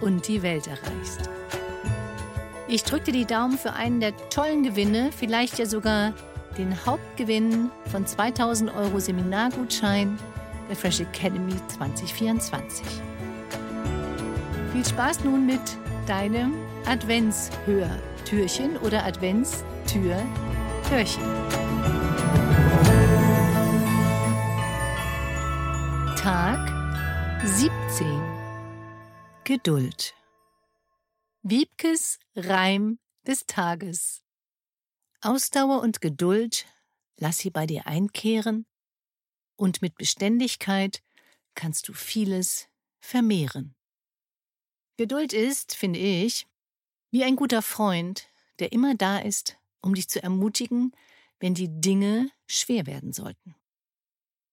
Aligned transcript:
und 0.00 0.28
die 0.28 0.42
Welt 0.42 0.66
erreichst. 0.66 1.30
Ich 2.68 2.84
drücke 2.84 3.06
dir 3.06 3.12
die 3.12 3.24
Daumen 3.24 3.58
für 3.58 3.72
einen 3.72 4.00
der 4.00 4.16
tollen 4.30 4.62
Gewinne, 4.62 5.10
vielleicht 5.16 5.58
ja 5.58 5.66
sogar 5.66 6.12
den 6.56 6.86
Hauptgewinn 6.86 7.70
von 7.90 8.06
2000 8.06 8.72
Euro 8.74 9.00
Seminargutschein 9.00 10.18
der 10.68 10.76
Fresh 10.76 11.00
Academy 11.00 11.54
2024. 11.66 12.86
Viel 14.72 14.86
Spaß 14.86 15.24
nun 15.24 15.46
mit 15.46 15.60
deinem 16.06 16.54
Adventshörtürchen 16.86 18.76
oder 18.78 19.04
Adventstür-Türchen. 19.04 21.22
Tag 26.16 26.72
17 27.44 28.39
Geduld. 29.50 30.14
Wiebkes 31.42 32.20
Reim 32.36 33.00
des 33.26 33.46
Tages. 33.46 34.22
Ausdauer 35.22 35.82
und 35.82 36.00
Geduld 36.00 36.66
lass 37.16 37.38
sie 37.38 37.50
bei 37.50 37.66
dir 37.66 37.88
einkehren, 37.88 38.64
und 39.56 39.82
mit 39.82 39.96
Beständigkeit 39.96 41.02
kannst 41.56 41.88
du 41.88 41.94
vieles 41.94 42.68
vermehren. 43.00 43.74
Geduld 44.96 45.32
ist, 45.32 45.74
finde 45.74 45.98
ich, 45.98 46.46
wie 47.10 47.24
ein 47.24 47.34
guter 47.34 47.60
Freund, 47.60 48.28
der 48.60 48.70
immer 48.70 48.94
da 48.94 49.18
ist, 49.18 49.58
um 49.80 49.96
dich 49.96 50.08
zu 50.08 50.22
ermutigen, 50.22 50.92
wenn 51.40 51.54
die 51.54 51.80
Dinge 51.80 52.30
schwer 52.46 52.86
werden 52.86 53.12
sollten. 53.12 53.56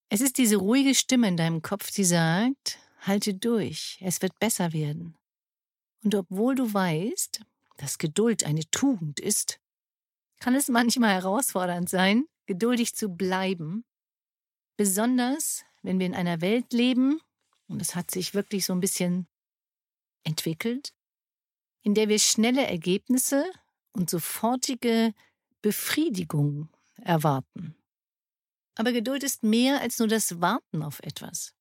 Es 0.10 0.22
ist 0.22 0.40
diese 0.40 0.56
ruhige 0.56 0.96
Stimme 0.96 1.28
in 1.28 1.38
deinem 1.38 1.62
Kopf, 1.62 1.92
die 1.92 2.04
sagt, 2.04 2.80
Halte 3.08 3.34
durch, 3.34 3.98
es 4.02 4.22
wird 4.22 4.38
besser 4.40 4.74
werden. 4.74 5.18
Und 6.04 6.14
obwohl 6.16 6.56
du 6.56 6.74
weißt, 6.74 7.42
dass 7.78 7.98
Geduld 7.98 8.44
eine 8.44 8.70
Tugend 8.70 9.20
ist, 9.20 9.60
kann 10.40 10.56
es 10.56 10.68
manchmal 10.68 11.14
herausfordernd 11.14 11.90
sein, 11.90 12.26
geduldig 12.46 12.96
zu 12.96 13.10
bleiben, 13.10 13.86
besonders 14.76 15.64
wenn 15.82 16.00
wir 16.00 16.06
in 16.06 16.16
einer 16.16 16.42
Welt 16.42 16.74
leben, 16.74 17.22
und 17.68 17.82
es 17.82 17.96
hat 17.96 18.12
sich 18.12 18.34
wirklich 18.34 18.66
so 18.66 18.74
ein 18.74 18.80
bisschen 18.80 19.28
entwickelt, 20.24 20.94
in 21.82 21.94
der 21.94 22.08
wir 22.10 22.20
schnelle 22.20 22.66
Ergebnisse 22.66 23.50
und 23.94 24.10
sofortige 24.10 25.14
Befriedigung 25.62 26.70
erwarten. 27.02 27.76
Aber 28.76 28.92
Geduld 28.92 29.24
ist 29.24 29.44
mehr 29.44 29.82
als 29.82 30.00
nur 30.00 30.08
das 30.08 30.40
Warten 30.40 30.84
auf 30.84 31.00
etwas. 31.00 31.57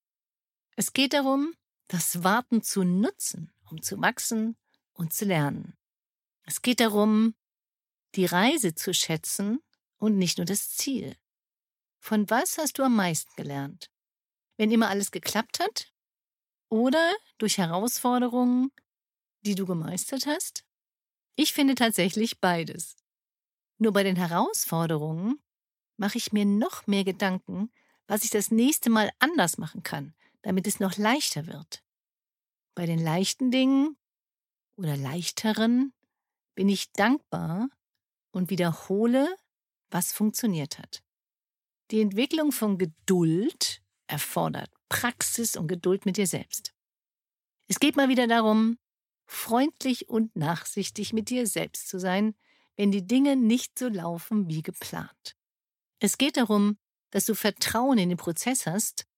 Es 0.78 0.92
geht 0.92 1.14
darum, 1.14 1.54
das 1.88 2.22
Warten 2.22 2.62
zu 2.62 2.84
nutzen, 2.84 3.50
um 3.70 3.80
zu 3.80 4.00
wachsen 4.00 4.56
und 4.92 5.14
zu 5.14 5.24
lernen. 5.24 5.74
Es 6.42 6.60
geht 6.60 6.80
darum, 6.80 7.34
die 8.14 8.26
Reise 8.26 8.74
zu 8.74 8.92
schätzen 8.92 9.60
und 9.96 10.18
nicht 10.18 10.36
nur 10.36 10.44
das 10.44 10.70
Ziel. 10.70 11.16
Von 11.98 12.28
was 12.28 12.58
hast 12.58 12.78
du 12.78 12.82
am 12.82 12.94
meisten 12.94 13.32
gelernt? 13.36 13.90
Wenn 14.58 14.70
immer 14.70 14.88
alles 14.90 15.10
geklappt 15.10 15.60
hat? 15.60 15.92
Oder 16.68 17.14
durch 17.38 17.56
Herausforderungen, 17.56 18.70
die 19.42 19.54
du 19.54 19.64
gemeistert 19.64 20.26
hast? 20.26 20.64
Ich 21.36 21.54
finde 21.54 21.74
tatsächlich 21.74 22.40
beides. 22.40 22.96
Nur 23.78 23.92
bei 23.92 24.02
den 24.02 24.16
Herausforderungen 24.16 25.40
mache 25.96 26.18
ich 26.18 26.32
mir 26.32 26.44
noch 26.44 26.86
mehr 26.86 27.04
Gedanken, 27.04 27.70
was 28.06 28.24
ich 28.24 28.30
das 28.30 28.50
nächste 28.50 28.90
Mal 28.90 29.10
anders 29.18 29.58
machen 29.58 29.82
kann, 29.82 30.14
damit 30.46 30.68
es 30.68 30.78
noch 30.78 30.96
leichter 30.96 31.48
wird. 31.48 31.82
Bei 32.76 32.86
den 32.86 33.00
leichten 33.00 33.50
Dingen 33.50 33.96
oder 34.76 34.96
leichteren 34.96 35.92
bin 36.54 36.68
ich 36.68 36.92
dankbar 36.92 37.68
und 38.30 38.48
wiederhole, 38.48 39.26
was 39.90 40.12
funktioniert 40.12 40.78
hat. 40.78 41.02
Die 41.90 42.00
Entwicklung 42.00 42.52
von 42.52 42.78
Geduld 42.78 43.82
erfordert 44.06 44.70
Praxis 44.88 45.56
und 45.56 45.66
Geduld 45.66 46.06
mit 46.06 46.16
dir 46.16 46.28
selbst. 46.28 46.72
Es 47.66 47.80
geht 47.80 47.96
mal 47.96 48.08
wieder 48.08 48.28
darum, 48.28 48.78
freundlich 49.26 50.08
und 50.08 50.36
nachsichtig 50.36 51.12
mit 51.12 51.28
dir 51.28 51.48
selbst 51.48 51.88
zu 51.88 51.98
sein, 51.98 52.36
wenn 52.76 52.92
die 52.92 53.04
Dinge 53.04 53.34
nicht 53.34 53.76
so 53.76 53.88
laufen 53.88 54.48
wie 54.48 54.62
geplant. 54.62 55.36
Es 55.98 56.18
geht 56.18 56.36
darum, 56.36 56.78
dass 57.10 57.24
du 57.24 57.34
Vertrauen 57.34 57.98
in 57.98 58.10
den 58.10 58.18
Prozess 58.18 58.64
hast 58.66 59.08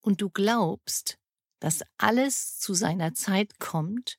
und 0.00 0.20
du 0.20 0.30
glaubst, 0.30 1.18
dass 1.60 1.82
alles 1.96 2.58
zu 2.58 2.74
seiner 2.74 3.14
Zeit 3.14 3.58
kommt 3.58 4.18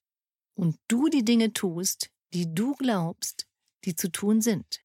und 0.55 0.77
du 0.87 1.07
die 1.07 1.23
Dinge 1.23 1.53
tust, 1.53 2.09
die 2.33 2.53
du 2.53 2.75
glaubst, 2.75 3.47
die 3.85 3.95
zu 3.95 4.11
tun 4.11 4.41
sind. 4.41 4.81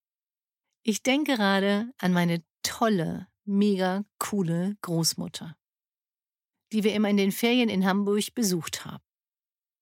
Ich 0.83 1.03
denke 1.03 1.37
gerade 1.37 1.93
an 1.99 2.13
meine 2.13 2.45
tolle, 2.63 3.27
mega 3.45 4.05
coole 4.19 4.77
Großmutter, 4.83 5.57
die 6.73 6.85
wir 6.85 6.95
immer 6.95 7.11
in 7.11 7.17
den 7.17 7.33
Ferien 7.33 7.69
in 7.69 7.85
Hamburg 7.85 8.35
besucht 8.35 8.85
haben. 8.85 9.03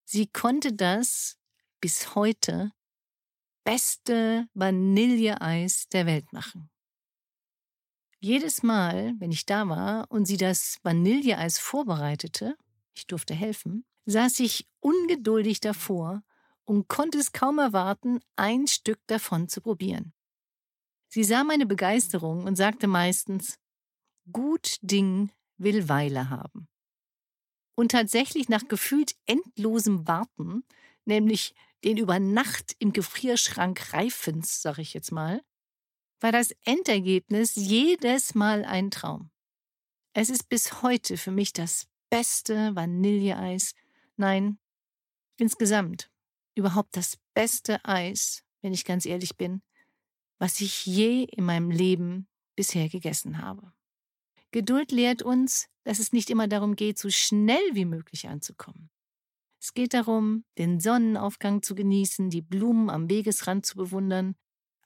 Sie 0.05 0.27
konnte 0.27 0.73
das 0.73 1.39
bis 1.81 2.15
heute 2.15 2.73
beste 3.65 4.49
Vanilleeis 4.55 5.89
der 5.89 6.07
Welt 6.07 6.33
machen. 6.33 6.72
Jedes 8.25 8.63
Mal, 8.63 9.17
wenn 9.19 9.33
ich 9.33 9.47
da 9.47 9.69
war 9.69 10.07
und 10.09 10.27
sie 10.27 10.37
das 10.37 10.79
Vanilleeis 10.85 11.59
vorbereitete, 11.59 12.57
ich 12.95 13.09
durfte 13.09 13.35
helfen, 13.35 13.85
saß 14.07 14.39
ich 14.39 14.69
ungeduldig 14.79 15.59
davor 15.59 16.23
und 16.65 16.87
konnte 16.87 17.19
es 17.19 17.33
kaum 17.33 17.59
erwarten, 17.59 18.21
ein 18.37 18.69
Stück 18.69 19.01
davon 19.09 19.49
zu 19.49 19.61
probieren. 19.61 20.13
Sie 21.09 21.25
sah 21.25 21.43
meine 21.43 21.67
Begeisterung 21.67 22.45
und 22.45 22.55
sagte 22.55 22.87
meistens, 22.87 23.59
gut 24.31 24.77
Ding 24.83 25.33
will 25.57 25.89
Weile 25.89 26.31
haben. 26.31 26.69
Und 27.75 27.91
tatsächlich 27.91 28.49
nach 28.49 28.69
gefühlt 28.69 29.17
endlosem 29.27 30.07
Warten, 30.07 30.63
nämlich 31.07 31.57
den 31.83 31.97
über 31.97 32.21
Nacht 32.21 32.77
im 32.79 32.93
Gefrierschrank 32.93 33.93
Reifens, 33.93 34.63
sag 34.63 34.79
ich 34.79 34.95
jetzt 34.95 35.11
mal, 35.11 35.43
war 36.23 36.33
das 36.33 36.55
Endergebnis 36.65 37.55
jedes 37.57 38.35
Mal 38.35 38.65
ein 38.65 38.91
Traum. 38.91 39.31
Es 40.15 40.31
ist 40.31 40.49
bis 40.49 40.83
heute 40.83 41.17
für 41.17 41.31
mich 41.33 41.53
das 41.53 41.89
beste 42.11 42.77
Vanilleeis, 42.77 43.75
nein, 44.17 44.59
insgesamt 45.39 46.11
überhaupt 46.55 46.97
das 46.97 47.19
beste 47.35 47.85
Eis, 47.85 48.45
wenn 48.61 48.73
ich 48.73 48.85
ganz 48.85 49.07
ehrlich 49.07 49.37
bin, 49.37 49.63
was 50.39 50.61
ich 50.61 50.87
je 50.87 51.25
in 51.25 51.45
meinem 51.45 51.71
Leben 51.71 52.29
bisher 52.55 52.89
gegessen 52.89 53.39
habe. 53.39 53.73
Geduld 54.51 54.93
lehrt 54.93 55.23
uns, 55.23 55.69
dass 55.85 55.99
es 55.99 56.13
nicht 56.13 56.29
immer 56.31 56.47
darum 56.47 56.77
geht, 56.77 56.99
so 56.99 57.09
schnell 57.11 57.65
wie 57.73 57.87
möglich 57.87 58.29
anzukommen. 58.29 58.91
Es 59.59 59.73
geht 59.73 59.95
darum, 59.95 60.45
den 60.59 60.79
Sonnenaufgang 60.79 61.63
zu 61.63 61.75
genießen, 61.75 62.29
die 62.31 62.43
Blumen 62.43 62.91
am 62.91 63.09
Wegesrand 63.09 63.65
zu 63.65 63.77
bewundern 63.77 64.37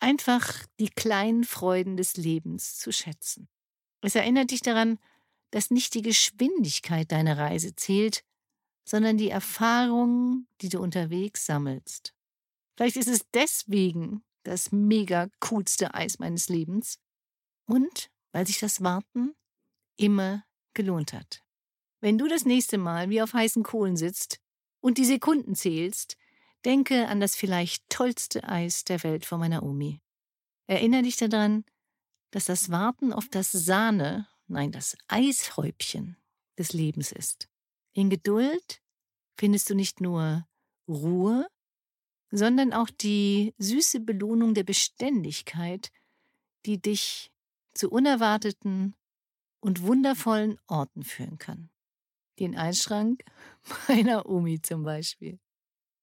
einfach 0.00 0.64
die 0.78 0.88
kleinen 0.88 1.44
Freuden 1.44 1.96
des 1.96 2.16
Lebens 2.16 2.78
zu 2.78 2.92
schätzen. 2.92 3.48
Es 4.02 4.14
erinnert 4.14 4.50
dich 4.50 4.60
daran, 4.60 4.98
dass 5.50 5.70
nicht 5.70 5.94
die 5.94 6.02
Geschwindigkeit 6.02 7.10
deiner 7.10 7.38
Reise 7.38 7.74
zählt, 7.74 8.24
sondern 8.84 9.16
die 9.16 9.30
Erfahrungen, 9.30 10.48
die 10.60 10.68
du 10.68 10.80
unterwegs 10.80 11.46
sammelst. 11.46 12.14
Vielleicht 12.76 12.96
ist 12.96 13.08
es 13.08 13.22
deswegen, 13.32 14.22
das 14.42 14.70
mega 14.70 15.28
coolste 15.40 15.94
Eis 15.94 16.18
meines 16.18 16.48
Lebens. 16.48 16.98
Und 17.66 18.10
weil 18.32 18.46
sich 18.46 18.58
das 18.58 18.82
Warten 18.82 19.34
immer 19.96 20.44
gelohnt 20.74 21.12
hat. 21.12 21.42
Wenn 22.00 22.18
du 22.18 22.28
das 22.28 22.44
nächste 22.44 22.78
Mal 22.78 23.10
wie 23.10 23.22
auf 23.22 23.32
heißen 23.32 23.62
Kohlen 23.62 23.96
sitzt 23.96 24.38
und 24.80 24.98
die 24.98 25.04
Sekunden 25.04 25.54
zählst, 25.54 26.16
denke 26.66 27.06
an 27.06 27.20
das 27.20 27.36
vielleicht 27.36 27.88
tollste 27.88 28.44
Eis 28.44 28.84
der 28.84 29.02
Welt 29.04 29.24
von 29.24 29.38
meiner 29.38 29.62
Omi. 29.62 30.00
Erinnere 30.66 31.02
dich 31.02 31.16
daran, 31.16 31.64
dass 32.32 32.46
das 32.46 32.70
Warten 32.70 33.12
auf 33.12 33.28
das 33.28 33.52
Sahne, 33.52 34.26
nein, 34.48 34.72
das 34.72 34.98
Eishäubchen 35.06 36.16
des 36.58 36.72
Lebens 36.72 37.12
ist. 37.12 37.48
In 37.92 38.10
Geduld 38.10 38.82
findest 39.38 39.70
du 39.70 39.74
nicht 39.74 40.00
nur 40.00 40.46
Ruhe, 40.88 41.46
sondern 42.32 42.72
auch 42.72 42.90
die 42.90 43.54
süße 43.58 44.00
Belohnung 44.00 44.54
der 44.54 44.64
Beständigkeit, 44.64 45.92
die 46.66 46.82
dich 46.82 47.30
zu 47.74 47.90
unerwarteten 47.90 48.96
und 49.60 49.82
wundervollen 49.82 50.58
Orten 50.66 51.04
führen 51.04 51.38
kann. 51.38 51.70
Den 52.40 52.56
Eisschrank 52.56 53.22
meiner 53.88 54.26
Omi 54.26 54.60
zum 54.60 54.82
Beispiel. 54.82 55.38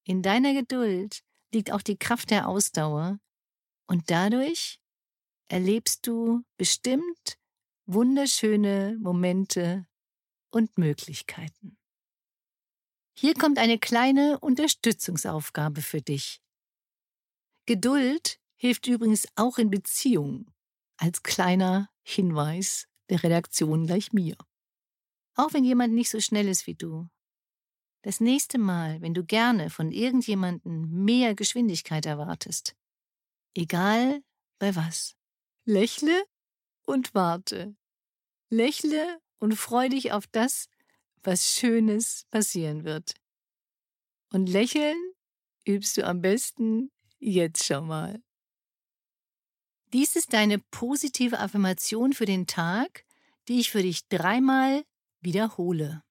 In 0.06 0.22
deiner 0.22 0.54
Geduld 0.54 1.24
liegt 1.54 1.72
auch 1.72 1.82
die 1.82 1.98
Kraft 1.98 2.30
der 2.30 2.48
Ausdauer 2.48 3.20
und 3.88 4.10
dadurch 4.12 4.80
erlebst 5.48 6.08
du 6.08 6.44
bestimmt 6.58 7.38
wunderschöne 7.86 8.98
Momente 9.00 9.88
und 10.52 10.78
Möglichkeiten. 10.78 11.78
Hier 13.18 13.34
kommt 13.36 13.60
eine 13.60 13.78
kleine 13.78 14.40
Unterstützungsaufgabe 14.40 15.82
für 15.82 16.02
dich. 16.02 16.42
Geduld 17.66 18.40
hilft 18.56 18.88
übrigens 18.88 19.28
auch 19.36 19.58
in 19.58 19.70
Beziehungen, 19.70 20.52
als 20.98 21.24
kleiner 21.24 21.90
Hinweis 22.02 22.88
der 23.10 23.24
Redaktion 23.24 23.86
gleich 23.86 24.12
mir. 24.12 24.36
Auch 25.36 25.54
wenn 25.54 25.64
jemand 25.64 25.94
nicht 25.94 26.10
so 26.10 26.20
schnell 26.20 26.48
ist 26.48 26.68
wie 26.68 26.76
du. 26.76 27.10
Das 28.04 28.20
nächste 28.20 28.58
Mal, 28.58 29.02
wenn 29.02 29.14
du 29.14 29.24
gerne 29.24 29.70
von 29.70 29.92
irgendjemandem 29.92 30.90
mehr 31.06 31.36
Geschwindigkeit 31.36 32.06
erwartest, 32.06 32.76
egal 33.56 34.22
bei 34.60 34.76
was, 34.76 35.16
lächle 35.66 36.26
und 36.86 37.16
warte. 37.16 37.76
Lächle 38.50 39.22
und 39.40 39.56
freu 39.56 39.88
dich 39.88 40.12
auf 40.12 40.28
das, 40.28 40.68
was 41.24 41.50
Schönes 41.50 42.26
passieren 42.30 42.84
wird. 42.84 43.14
Und 44.32 44.48
lächeln 44.48 44.98
übst 45.66 45.96
du 45.96 46.06
am 46.06 46.22
besten 46.22 46.92
jetzt 47.20 47.64
schon 47.64 47.88
mal. 47.88 48.22
Dies 49.94 50.18
ist 50.18 50.34
deine 50.34 50.60
positive 50.60 51.40
Affirmation 51.40 52.12
für 52.12 52.26
den 52.26 52.48
Tag, 52.48 53.06
die 53.48 53.62
ich 53.62 53.72
für 53.72 53.82
dich 53.82 54.08
dreimal 54.10 54.84
wiederhole. 55.22 56.04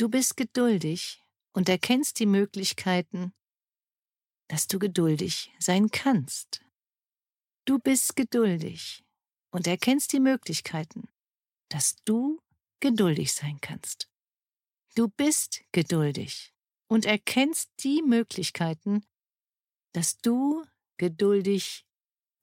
Du 0.00 0.08
bist 0.08 0.38
geduldig 0.38 1.22
und 1.52 1.68
erkennst 1.68 2.20
die 2.20 2.24
Möglichkeiten, 2.24 3.34
dass 4.48 4.66
du 4.66 4.78
geduldig 4.78 5.52
sein 5.58 5.90
kannst. 5.90 6.64
Du 7.66 7.78
bist 7.78 8.16
geduldig 8.16 9.04
und 9.50 9.66
erkennst 9.66 10.14
die 10.14 10.20
Möglichkeiten, 10.20 11.10
dass 11.68 11.96
du 12.06 12.40
geduldig 12.80 13.34
sein 13.34 13.58
kannst. 13.60 14.08
Du 14.94 15.06
bist 15.06 15.64
geduldig 15.70 16.54
und 16.86 17.04
erkennst 17.04 17.70
die 17.80 18.00
Möglichkeiten, 18.00 19.04
dass 19.92 20.16
du 20.16 20.64
geduldig 20.96 21.84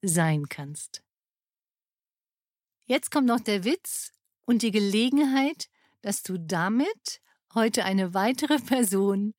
sein 0.03 0.47
kannst. 0.47 1.03
Jetzt 2.85 3.09
kommt 3.09 3.25
noch 3.25 3.39
der 3.39 3.63
Witz 3.63 4.11
und 4.45 4.61
die 4.61 4.69
Gelegenheit, 4.69 5.71
dass 6.03 6.21
du 6.21 6.37
damit 6.37 7.19
heute 7.53 7.85
eine 7.85 8.13
weitere 8.13 8.59
Person 8.65 9.33